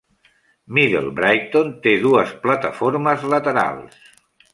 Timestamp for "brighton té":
1.19-1.93